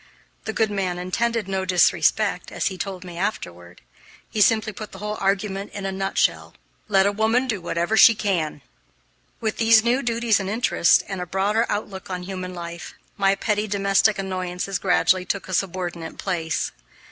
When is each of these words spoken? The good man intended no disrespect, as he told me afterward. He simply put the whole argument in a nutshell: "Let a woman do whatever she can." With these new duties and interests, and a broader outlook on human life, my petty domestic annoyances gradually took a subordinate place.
The 0.45 0.51
good 0.53 0.71
man 0.71 0.97
intended 0.97 1.47
no 1.47 1.63
disrespect, 1.63 2.51
as 2.51 2.69
he 2.69 2.75
told 2.79 3.03
me 3.03 3.19
afterward. 3.19 3.81
He 4.27 4.41
simply 4.41 4.73
put 4.73 4.93
the 4.93 4.97
whole 4.97 5.15
argument 5.19 5.73
in 5.75 5.85
a 5.85 5.91
nutshell: 5.91 6.55
"Let 6.87 7.05
a 7.05 7.11
woman 7.11 7.45
do 7.45 7.61
whatever 7.61 7.95
she 7.95 8.15
can." 8.15 8.63
With 9.39 9.57
these 9.57 9.83
new 9.83 10.01
duties 10.01 10.39
and 10.39 10.49
interests, 10.49 11.03
and 11.07 11.21
a 11.21 11.27
broader 11.27 11.67
outlook 11.69 12.09
on 12.09 12.23
human 12.23 12.55
life, 12.55 12.95
my 13.15 13.35
petty 13.35 13.67
domestic 13.67 14.17
annoyances 14.17 14.79
gradually 14.79 15.23
took 15.23 15.47
a 15.47 15.53
subordinate 15.53 16.17
place. 16.17 16.71